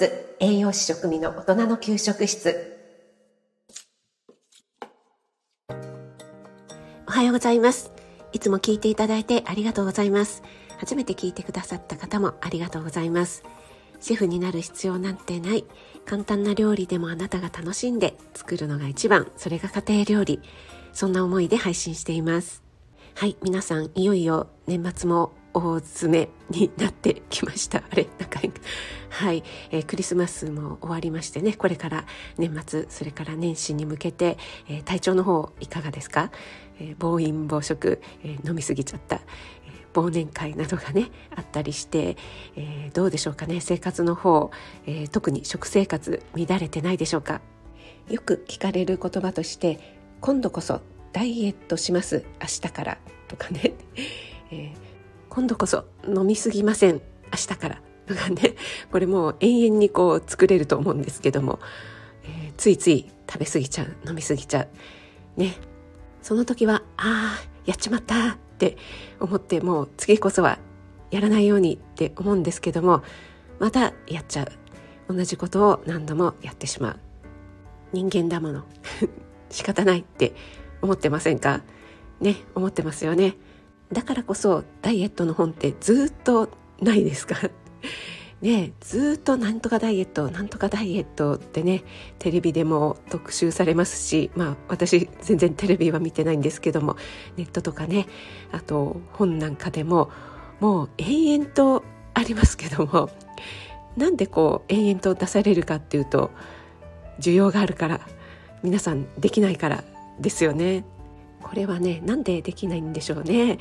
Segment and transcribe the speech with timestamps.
[0.00, 2.78] 室栄養士食味の大人の給食室。
[7.06, 7.92] おはようございます。
[8.32, 10.42] いつも聞いていただいてありがとうございます。
[10.78, 13.42] 初めて聞いてくださった方もありがとうございます。
[14.00, 15.66] シェフになる必要なんてない。
[16.06, 19.30] 簡単な料理でもあなたが楽しんで作るのが一番。
[19.36, 20.40] それが家庭料理。
[20.94, 22.62] そんな思いで配信しています。
[23.16, 27.78] はい皆さんいよいよ年末も大詰めになってきました。
[27.90, 28.08] あれ？
[28.18, 28.40] なんか、
[29.08, 32.04] はい、えー、クリスマスも終わりましてね、これから
[32.38, 36.30] 年末、それから年始に向けて、えー、体調の方いかがですか、
[36.78, 39.20] えー、暴飲暴食、え飲みすぎちゃった、え
[39.92, 42.16] 忘年会などがね、あったりして、
[42.56, 44.50] えどうでしょうかね、生活の方、
[44.86, 47.40] え特に食生活乱れてないでしょうか？
[48.08, 50.80] よく聞かれる言葉として、今度こそ
[51.12, 52.24] ダイエットします。
[52.40, 53.74] 明日からとかね、
[54.52, 54.89] えー
[55.30, 56.94] 今度こそ飲みすぎません。
[56.96, 57.00] 明
[57.36, 57.82] 日から。
[58.06, 58.56] と かね。
[58.90, 61.60] これもう永遠にこう作れると思うんですけども、
[62.24, 63.96] えー、ついつい食べ過ぎちゃう。
[64.08, 64.62] 飲み過ぎちゃ
[65.36, 65.40] う。
[65.40, 65.54] ね。
[66.20, 68.32] その時はああやっちまった。
[68.32, 68.76] って
[69.20, 70.58] 思ってもう次こそは
[71.10, 73.02] やらないようにって思うんですけども
[73.58, 75.14] またやっちゃう。
[75.14, 76.96] 同じことを何度もやってしまう。
[77.92, 78.64] 人間だもの。
[79.48, 80.34] 仕方ないって
[80.82, 81.62] 思ってませんか？
[82.20, 82.36] ね。
[82.54, 83.36] 思ってますよね。
[83.92, 86.48] だからこそダイエットの本ってずっと
[86.80, 87.36] ないですか？
[88.40, 91.84] ねずっとなんとかダイエットなんとかダイエットってね
[92.18, 96.96] テレビでも特集されますしまあ私全然テレビは見てないんですけども
[97.36, 98.06] ネットとかね
[98.50, 100.10] あと本なんかでも
[100.58, 103.10] もう延々とありますけども
[103.98, 106.30] なんでこう延々と出されるかっていうと
[107.18, 108.00] 需要があるから
[108.62, 109.84] 皆さんできないから
[110.18, 110.84] ですよね。
[111.50, 113.58] これはねなんでできないんでしょうね。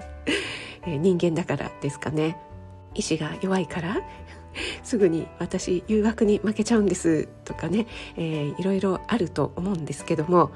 [0.86, 2.36] 人間だからですかね。
[2.94, 3.96] 意志が弱いから
[4.82, 7.28] すぐに私誘惑に負けちゃうんです。
[7.46, 10.50] とかね、えー、いろいろあると思うんですけども。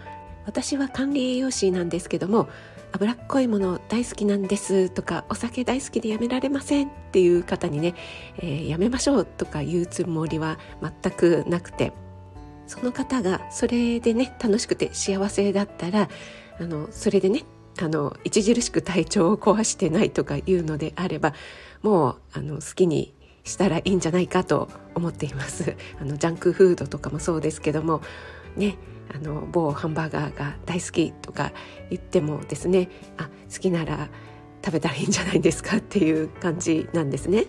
[0.46, 2.48] 私は管理栄養士なんですけども
[2.92, 4.90] 脂っこいもの大好きなんです。
[4.90, 6.88] とかお酒大好きでやめられません。
[6.88, 7.94] っていう方にね、
[8.38, 9.24] えー、やめましょう。
[9.24, 11.92] とか言うつもりは全くなくて。
[12.70, 16.08] その方がそれでね楽しくて幸せだったら
[16.60, 17.42] あのそれでね
[17.82, 21.34] あの著しく体調を壊してないとかいうのであれば
[21.82, 25.74] もうあの好きにしたらいいんじゃないかと思っています。
[26.00, 28.02] あのジャンクフードとかもそうですけども
[28.56, 28.76] ね
[29.12, 31.50] あの某ハンバーガーが大好きとか
[31.90, 34.08] 言ってもですねあ好きなら
[34.64, 37.46] 食べたらいいんじゃないですかっていう感じなんですね。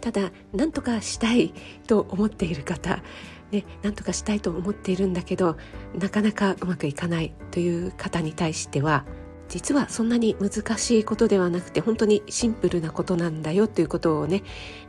[0.00, 1.54] ただ何とかしたい
[1.86, 3.02] と思っている方
[3.50, 5.56] ね、なんとかしたいと思っているんだけど
[5.98, 9.04] なかなかうまくいかないという方に対しては
[9.48, 14.42] 実はそんなに難しいことではなくて本当にシンプルなことなんだよということをね、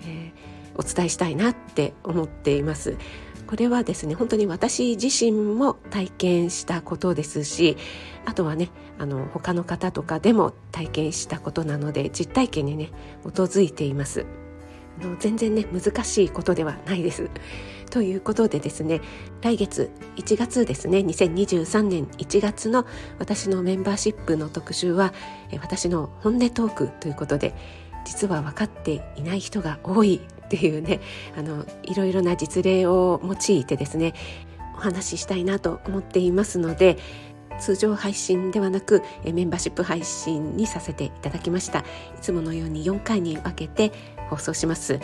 [0.05, 2.97] えー、お伝えしたいなって思っています。
[3.47, 7.77] これはですね本当に私自身も体験したことですし
[8.25, 12.91] あとはねあの他の方とかでも体験したことなので実体験にね
[13.23, 14.27] 基づいています
[15.01, 15.07] あ。
[15.07, 17.29] の全然ね難しいことではないです。
[17.89, 19.01] ということでですね
[19.41, 22.85] 来月1月ですね2023年1月の
[23.17, 25.13] 私のメンバーシップの特集は
[25.61, 27.53] 私の本音トークということで
[28.05, 30.99] 実は分かっていない人が多い っていうね
[31.37, 34.13] あのいろいろな実例を用いてですね
[34.75, 36.97] お話ししたいなと思っていますので
[37.59, 41.79] 通常配信ではなくメンバーシップ配信にさせていただきました。
[41.79, 41.83] い
[42.21, 43.91] つものように4回に分けて
[44.29, 44.99] 放送します。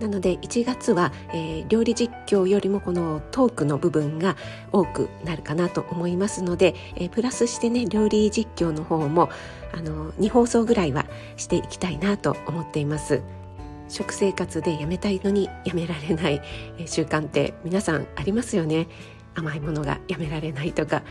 [0.00, 4.36] なので1月は、えー、料理実況よりもこのトークの部分が
[4.72, 9.30] 多くなるかなと思いますので、えー、プラスしてね料理実況の方も
[9.72, 11.06] あの2放送ぐらいは
[11.36, 13.22] していきたいなと思っています。
[13.90, 16.42] 食生活でやめたいのにやめられない
[16.84, 18.86] 習慣って皆さんありますよね。
[19.34, 21.02] 甘いものがやめられないとか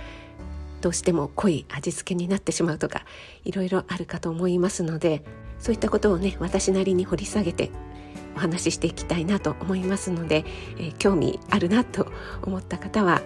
[0.81, 3.03] どうしても濃い味付けになってしまうとか
[3.43, 5.23] いろいろあるかと思いますので
[5.59, 7.71] そういったことをね私なりに掘り下げて
[8.37, 10.45] お話ししていきたいなと思いますので、
[10.77, 12.11] えー、興味あるなと
[12.43, 13.21] 思った方は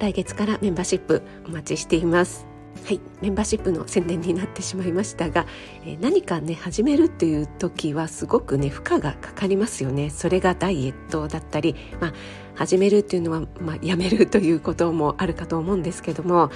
[0.00, 2.46] 来月からメンバーシップお待ちしています。
[2.84, 5.46] はい、メンバーシップの宣伝になってしまいましたが、
[5.84, 10.10] えー、何かね始めるっていう時はすごくね負荷がかかりますよね。
[10.10, 12.12] それがダイエットだったり、まあ、
[12.54, 16.50] 始めるっていうのは、まあ、やめるということもあるかと思うんですけども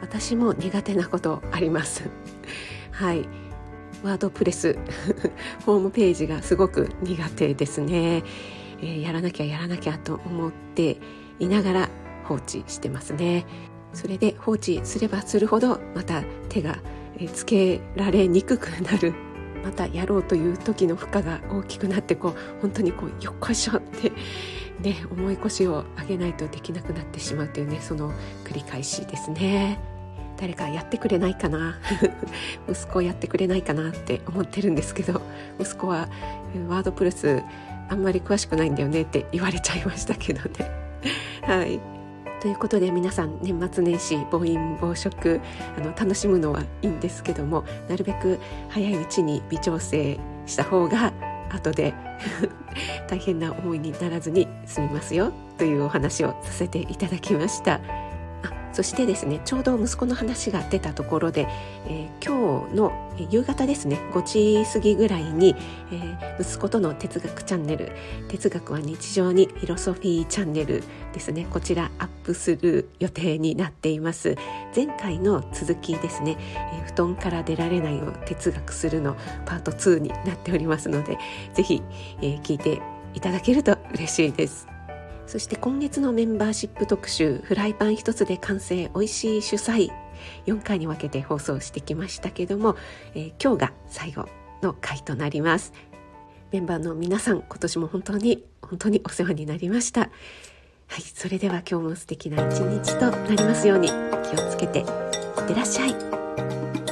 [0.00, 2.08] 私も苦手なことあります。
[2.92, 3.26] はい。
[4.02, 4.76] ワードプレス
[5.66, 8.22] ホームページがすごく苦手ですね、
[8.80, 10.98] えー、やらなきゃやらなきゃと思って
[11.38, 11.90] いながら
[12.24, 13.46] 放置してますね。
[13.94, 16.78] それで放置すればするほどまた手が
[17.32, 19.14] つけられにくくなる。
[19.64, 24.12] またやろうという時の負荷が大きくなってこう本当にこうよっこいしょって
[24.80, 28.12] ね重い腰を上げないとできなくなってしまうというねその
[28.44, 29.97] 繰り返しですね。
[30.40, 31.78] 誰かやってくれないかな。
[32.70, 35.20] 息子やってくれないかなって思ってるんですけど
[35.58, 36.08] 息子は
[36.68, 37.42] ワードプレス
[37.88, 40.70] あんまり詳しくないんだよねって言われちゃいましたけどね。
[41.42, 41.80] はい。
[42.40, 45.40] ということで皆さん年末年始暴飲暴食
[45.76, 48.38] あの楽しむのはいいんですけどもなるべく
[48.68, 51.12] 早いうちに微調整した方が
[51.50, 51.94] 後で
[53.08, 57.80] 大変な思いにならずに済みますよというお話をさせていただきました。
[58.78, 61.48] そしてですねちょうど息子の話が出たところで、
[61.88, 62.92] えー、今日の
[63.28, 65.56] 夕方ですね5時過ぎぐらいに、
[65.90, 67.90] えー、息子との哲学チャンネル
[68.30, 74.36] 「哲学は日常にフィロソフィーチャンネル」ですねこちらアップする予定になっています。
[74.76, 81.18] 前回の続きですね、えー、布団から出られないを哲学するのパート2になっておりますので
[81.52, 81.82] ぜひ、
[82.22, 82.80] えー、聞いて
[83.14, 84.77] いただけると嬉しいです。
[85.28, 89.92] そして今月のメンバーシップ特集フライパン一つで完成美味しい主菜
[90.46, 92.76] 4回に分けて放送してきましたけども、
[93.14, 94.26] えー、今日が最後
[94.62, 95.74] の回となります。
[96.50, 100.00] メンバーの皆さん今年も本当に本当にお世話になりました。
[100.00, 100.08] は
[100.96, 104.86] いそれでは今日も素敵な一日となりますように気をつけていっ
[105.46, 106.87] てらっしゃい。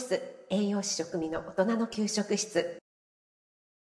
[0.00, 2.79] 室栄養士食味の大人の給食室。